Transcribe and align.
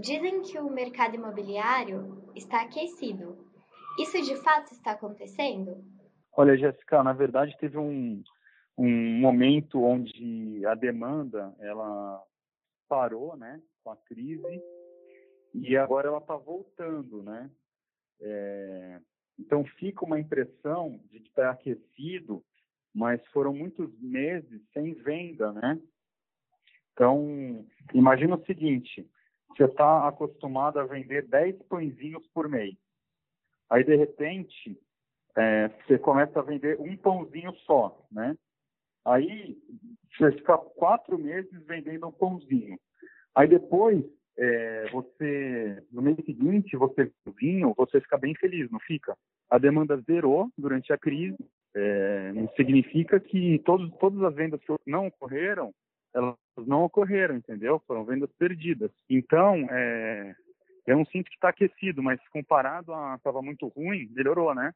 Dizem 0.00 0.42
que 0.42 0.58
o 0.58 0.70
mercado 0.70 1.14
imobiliário 1.14 2.24
está 2.34 2.62
aquecido. 2.62 3.46
Isso 3.98 4.22
de 4.22 4.34
fato 4.42 4.72
está 4.72 4.92
acontecendo? 4.92 5.84
Olha, 6.32 6.56
Jéssica, 6.56 7.02
na 7.02 7.12
verdade 7.12 7.56
teve 7.58 7.76
um, 7.76 8.22
um 8.78 9.20
momento 9.20 9.82
onde 9.82 10.64
a 10.64 10.74
demanda 10.74 11.54
ela 11.58 12.22
parou, 12.88 13.36
né, 13.36 13.60
com 13.84 13.90
a 13.90 13.96
crise 13.96 14.62
e 15.52 15.76
agora 15.76 16.08
ela 16.08 16.18
está 16.18 16.36
voltando, 16.36 17.22
né? 17.22 17.50
É, 18.20 19.00
então 19.38 19.64
fica 19.64 20.04
uma 20.04 20.18
impressão 20.18 21.00
de 21.10 21.20
que 21.20 21.28
está 21.28 21.50
aquecido, 21.50 22.44
mas 22.94 23.24
foram 23.28 23.52
muitos 23.52 23.90
meses 24.00 24.62
sem 24.72 24.94
venda, 24.94 25.52
né? 25.52 25.78
Então 26.92 27.66
imagina 27.92 28.36
o 28.36 28.44
seguinte: 28.44 29.08
você 29.60 29.64
está 29.64 30.08
acostumado 30.08 30.80
a 30.80 30.86
vender 30.86 31.26
10 31.26 31.62
pãezinhos 31.64 32.26
por 32.32 32.48
mês, 32.48 32.74
aí 33.68 33.84
de 33.84 33.94
repente 33.94 34.78
é, 35.36 35.68
você 35.68 35.98
começa 35.98 36.38
a 36.38 36.42
vender 36.42 36.80
um 36.80 36.96
pãozinho 36.96 37.54
só, 37.66 38.06
né? 38.10 38.36
Aí 39.04 39.58
você 40.16 40.32
fica 40.32 40.56
quatro 40.56 41.18
meses 41.18 41.52
vendendo 41.66 42.08
um 42.08 42.12
pãozinho. 42.12 42.78
Aí 43.34 43.48
depois 43.48 44.02
é, 44.38 44.88
você, 44.90 45.82
no 45.92 46.00
mês 46.00 46.16
seguinte, 46.24 46.76
você 46.76 47.12
vinho, 47.38 47.74
você 47.76 48.00
fica 48.00 48.16
bem 48.16 48.34
feliz, 48.34 48.70
não 48.70 48.80
fica? 48.80 49.14
A 49.50 49.58
demanda 49.58 50.00
zerou 50.06 50.48
durante 50.56 50.90
a 50.90 50.98
crise, 50.98 51.36
é, 51.76 52.32
significa 52.56 53.20
que 53.20 53.58
todos, 53.60 53.90
todas 53.98 54.22
as 54.22 54.34
vendas 54.34 54.60
que 54.60 54.74
não 54.86 55.08
ocorreram, 55.08 55.72
elas 56.14 56.36
não 56.66 56.84
ocorreram, 56.84 57.36
entendeu? 57.36 57.82
Foram 57.86 58.04
vendas 58.04 58.30
perdidas. 58.38 58.90
Então, 59.08 59.66
é, 59.70 60.34
eu 60.86 60.96
não 60.96 61.04
sinto 61.06 61.28
que 61.28 61.36
está 61.36 61.50
aquecido, 61.50 62.02
mas 62.02 62.20
comparado 62.28 62.92
a 62.92 63.14
estava 63.16 63.40
muito 63.40 63.68
ruim, 63.68 64.08
melhorou, 64.10 64.54
né? 64.54 64.72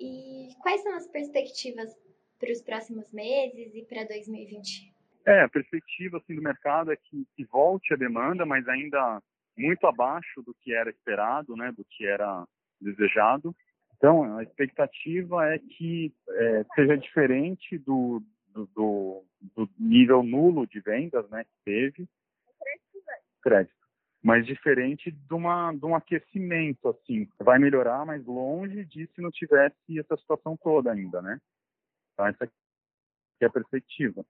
E 0.00 0.48
quais 0.60 0.82
são 0.82 0.94
as 0.94 1.06
perspectivas 1.08 1.92
para 2.38 2.52
os 2.52 2.62
próximos 2.62 3.10
meses 3.12 3.74
e 3.74 3.82
para 3.84 4.04
2020? 4.04 4.94
É, 5.26 5.42
a 5.42 5.48
perspectiva 5.48 6.18
assim, 6.18 6.34
do 6.34 6.42
mercado 6.42 6.92
é 6.92 6.96
que, 6.96 7.26
que 7.36 7.44
volte 7.44 7.92
a 7.92 7.96
demanda, 7.96 8.46
mas 8.46 8.66
ainda 8.68 9.20
muito 9.56 9.86
abaixo 9.86 10.40
do 10.42 10.54
que 10.54 10.72
era 10.72 10.88
esperado, 10.88 11.56
né, 11.56 11.72
do 11.72 11.84
que 11.84 12.06
era 12.06 12.46
desejado. 12.80 13.54
Então, 13.96 14.38
a 14.38 14.42
expectativa 14.44 15.52
é 15.52 15.58
que 15.58 16.14
é, 16.30 16.64
seja 16.76 16.96
diferente 16.96 17.76
do, 17.76 18.22
do, 18.66 18.66
do, 18.74 19.24
do, 19.56 19.70
nível 19.78 20.22
nulo 20.22 20.66
de 20.66 20.80
vendas 20.80 21.28
né, 21.30 21.44
que 21.44 21.64
teve. 21.64 22.08
Crédito. 23.42 23.74
Mas 24.22 24.44
diferente 24.46 25.10
de, 25.10 25.34
uma, 25.34 25.72
de 25.72 25.86
um 25.86 25.94
aquecimento, 25.94 26.88
assim. 26.88 27.28
Vai 27.38 27.58
melhorar, 27.58 28.04
mas 28.04 28.24
longe 28.26 28.84
de 28.84 29.06
se 29.06 29.20
não 29.20 29.30
tivesse 29.30 29.98
essa 29.98 30.16
situação 30.16 30.56
toda 30.56 30.92
ainda, 30.92 31.22
né? 31.22 31.40
Então, 32.12 32.26
essa 32.26 32.50
é 33.40 33.46
a 33.46 33.50
perspectiva. 33.50 34.24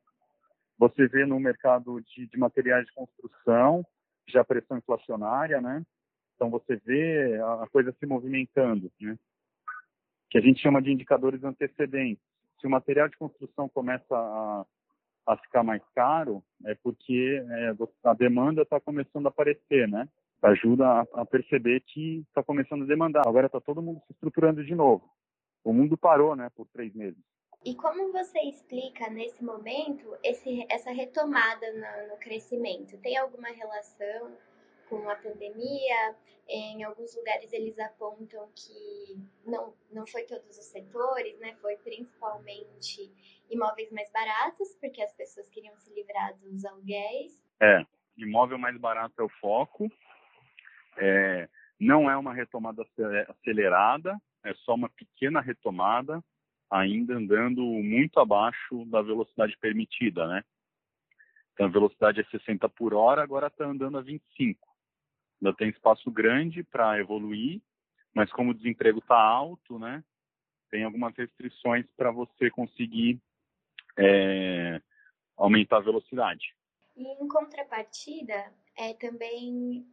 Você 0.78 1.08
vê 1.08 1.24
no 1.24 1.40
mercado 1.40 2.00
de, 2.02 2.26
de 2.26 2.38
materiais 2.38 2.86
de 2.86 2.92
construção 2.92 3.84
já 4.28 4.44
pressão 4.44 4.76
inflacionária, 4.76 5.60
né? 5.60 5.82
Então 6.36 6.50
você 6.50 6.76
vê 6.76 7.36
a, 7.40 7.64
a 7.64 7.68
coisa 7.68 7.92
se 7.98 8.06
movimentando, 8.06 8.92
né? 9.00 9.18
Que 10.30 10.38
a 10.38 10.40
gente 10.40 10.60
chama 10.60 10.82
de 10.82 10.92
indicadores 10.92 11.42
antecedentes. 11.42 12.22
Se 12.60 12.66
o 12.66 12.70
material 12.70 13.08
de 13.08 13.16
construção 13.16 13.68
começa 13.68 14.16
a, 14.16 14.64
a 15.26 15.36
ficar 15.36 15.62
mais 15.62 15.82
caro, 15.94 16.42
é 16.64 16.74
porque 16.74 17.42
é, 17.50 17.74
a 18.04 18.14
demanda 18.14 18.62
está 18.62 18.80
começando 18.80 19.26
a 19.26 19.28
aparecer, 19.28 19.88
né? 19.88 20.08
Ajuda 20.42 20.86
a, 20.86 21.06
a 21.14 21.26
perceber 21.26 21.80
que 21.80 22.24
está 22.28 22.42
começando 22.42 22.82
a 22.82 22.86
demandar. 22.86 23.26
Agora 23.26 23.46
está 23.46 23.60
todo 23.60 23.82
mundo 23.82 24.00
se 24.06 24.12
estruturando 24.12 24.64
de 24.64 24.74
novo. 24.74 25.08
O 25.64 25.72
mundo 25.72 25.96
parou, 25.96 26.34
né, 26.36 26.48
por 26.54 26.66
três 26.68 26.94
meses. 26.94 27.18
E 27.64 27.74
como 27.74 28.12
você 28.12 28.38
explica 28.40 29.10
nesse 29.10 29.44
momento 29.44 30.16
esse, 30.22 30.64
essa 30.70 30.92
retomada 30.92 31.66
no, 31.72 32.12
no 32.12 32.16
crescimento? 32.18 32.96
Tem 32.98 33.16
alguma 33.16 33.48
relação 33.48 34.32
com 34.88 35.08
a 35.08 35.16
pandemia? 35.16 36.16
Em 36.48 36.82
alguns 36.82 37.14
lugares 37.14 37.52
eles 37.52 37.78
apontam 37.78 38.48
que 38.54 39.16
não, 39.44 39.74
não 39.92 40.06
foi 40.06 40.24
todos 40.24 40.56
os 40.58 40.64
setores, 40.64 41.38
né? 41.40 41.54
Foi 41.60 41.76
principalmente 41.76 43.12
imóveis 43.50 43.90
mais 43.92 44.10
baratos, 44.10 44.74
porque 44.80 45.02
as 45.02 45.12
pessoas 45.14 45.48
queriam 45.48 45.76
se 45.76 45.92
livrar 45.92 46.34
dos 46.38 46.64
aluguéis. 46.64 47.38
É, 47.60 47.84
imóvel 48.16 48.58
mais 48.58 48.76
barato 48.78 49.14
é 49.20 49.24
o 49.24 49.28
foco. 49.28 49.90
É, 50.96 51.48
não 51.78 52.10
é 52.10 52.16
uma 52.16 52.34
retomada 52.34 52.82
acelerada, 53.28 54.16
é 54.44 54.54
só 54.54 54.74
uma 54.74 54.88
pequena 54.88 55.40
retomada 55.40 56.22
ainda 56.70 57.14
andando 57.14 57.62
muito 57.62 58.20
abaixo 58.20 58.84
da 58.86 59.00
velocidade 59.00 59.56
permitida, 59.58 60.26
né? 60.26 60.44
Então 61.52 61.66
a 61.66 61.70
velocidade 61.70 62.20
é 62.20 62.24
60 62.24 62.68
por 62.68 62.94
hora, 62.94 63.22
agora 63.22 63.48
está 63.48 63.64
andando 63.64 63.98
a 63.98 64.02
25. 64.02 64.67
Ainda 65.40 65.56
tem 65.56 65.68
espaço 65.68 66.10
grande 66.10 66.62
para 66.62 66.98
evoluir, 66.98 67.60
mas 68.14 68.30
como 68.32 68.50
o 68.50 68.54
desemprego 68.54 68.98
está 68.98 69.20
alto, 69.20 69.78
né? 69.78 70.02
Tem 70.70 70.84
algumas 70.84 71.14
restrições 71.16 71.86
para 71.96 72.10
você 72.10 72.50
conseguir 72.50 73.20
é, 73.96 74.80
aumentar 75.36 75.78
a 75.78 75.82
velocidade. 75.82 76.54
E 76.96 77.22
em 77.22 77.28
contrapartida, 77.28 78.52
é 78.76 78.92
também 78.94 79.86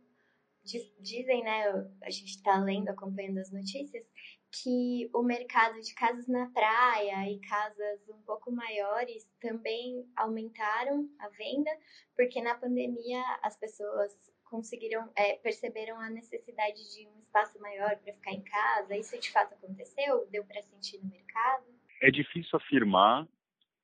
dizem, 1.00 1.44
né? 1.44 1.88
A 2.04 2.10
gente 2.10 2.32
está 2.32 2.58
lendo, 2.58 2.90
acompanhando 2.90 3.38
as 3.38 3.52
notícias, 3.52 4.04
que 4.52 5.10
o 5.14 5.22
mercado 5.22 5.80
de 5.82 5.94
casas 5.94 6.28
na 6.28 6.50
praia 6.50 7.30
e 7.30 7.40
casas 7.42 8.08
um 8.10 8.22
pouco 8.24 8.52
maiores 8.52 9.28
também 9.40 10.10
aumentaram 10.16 11.10
a 11.20 11.30
venda, 11.30 11.70
porque 12.16 12.42
na 12.42 12.56
pandemia 12.56 13.22
as 13.44 13.58
pessoas 13.58 14.14
conseguiram, 14.46 15.12
é, 15.16 15.36
perceberam 15.38 16.00
a 16.00 16.10
necessidade 16.10 16.78
de 16.94 17.08
um 17.08 17.20
espaço 17.20 17.60
maior 17.60 17.98
para 17.98 18.14
ficar 18.14 18.32
em 18.32 18.44
casa. 18.44 18.96
Isso 18.96 19.20
de 19.20 19.32
fato 19.32 19.54
aconteceu? 19.54 20.28
Deu 20.32 20.46
para 20.46 20.62
sentir 20.62 20.98
no 21.04 21.10
mercado? 21.10 21.66
É 22.02 22.10
difícil 22.10 22.58
afirmar. 22.58 23.28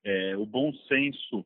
É, 0.04 0.36
o 0.36 0.46
bom 0.46 0.74
senso 0.88 1.46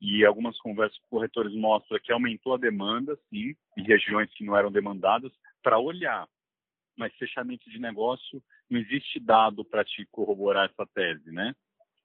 e 0.00 0.24
algumas 0.24 0.58
conversas 0.60 0.98
com 1.00 1.16
corretores 1.16 1.54
mostram 1.54 1.98
que 2.02 2.12
aumentou 2.12 2.54
a 2.54 2.58
demanda, 2.58 3.18
sim, 3.28 3.54
em 3.76 3.82
regiões 3.82 4.32
que 4.32 4.44
não 4.44 4.56
eram 4.56 4.72
demandadas, 4.72 5.30
para 5.62 5.78
olhar. 5.78 6.26
Mas 6.96 7.14
fechamento 7.16 7.68
de 7.68 7.78
negócio 7.78 8.42
não 8.70 8.80
existe 8.80 9.20
dado 9.20 9.64
para 9.64 9.84
te 9.84 10.06
corroborar 10.10 10.70
essa 10.70 10.86
tese, 10.94 11.30
né? 11.30 11.54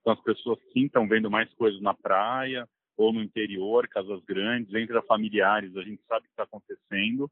Então 0.02 0.14
as 0.14 0.22
pessoas 0.22 0.60
sim 0.74 0.86
estão 0.86 1.08
vendo 1.08 1.32
mais 1.32 1.52
coisas 1.54 1.82
na 1.82 1.94
praia 1.94 2.68
ou 2.98 3.12
no 3.12 3.22
interior, 3.22 3.88
casas 3.88 4.24
grandes, 4.24 4.74
entre 4.74 5.02
familiares, 5.04 5.76
a 5.76 5.82
gente 5.82 6.02
sabe 6.08 6.26
que 6.26 6.32
está 6.32 6.44
acontecendo, 6.44 7.30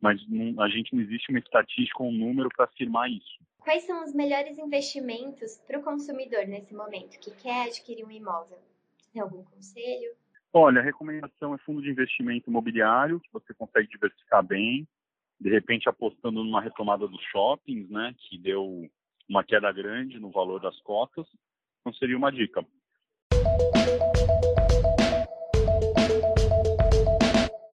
mas 0.00 0.20
não, 0.28 0.60
a 0.60 0.68
gente 0.68 0.94
não 0.94 1.02
existe 1.02 1.30
uma 1.30 1.38
estatística 1.38 2.02
ou 2.02 2.08
um 2.08 2.12
número 2.12 2.48
para 2.54 2.64
afirmar 2.66 3.10
isso. 3.10 3.38
Quais 3.60 3.84
são 3.84 4.04
os 4.04 4.12
melhores 4.12 4.58
investimentos 4.58 5.56
para 5.66 5.78
o 5.78 5.82
consumidor 5.82 6.46
nesse 6.46 6.74
momento 6.74 7.18
que 7.18 7.30
quer 7.42 7.68
adquirir 7.68 8.04
um 8.04 8.10
imóvel? 8.10 8.58
Tem 9.12 9.22
algum 9.22 9.42
conselho? 9.44 10.12
Olha, 10.52 10.80
a 10.80 10.84
recomendação 10.84 11.54
é 11.54 11.58
fundo 11.58 11.80
de 11.80 11.90
investimento 11.90 12.50
imobiliário, 12.50 13.20
que 13.20 13.32
você 13.32 13.54
consegue 13.54 13.88
diversificar 13.88 14.44
bem, 14.44 14.86
de 15.40 15.50
repente 15.50 15.88
apostando 15.88 16.44
numa 16.44 16.60
retomada 16.60 17.08
dos 17.08 17.22
shoppings, 17.22 17.88
né, 17.88 18.14
que 18.18 18.38
deu 18.38 18.88
uma 19.28 19.42
queda 19.42 19.72
grande 19.72 20.18
no 20.18 20.30
valor 20.30 20.60
das 20.60 20.78
cotas, 20.80 21.26
então 21.80 21.92
seria 21.94 22.16
uma 22.16 22.30
dica. 22.30 22.64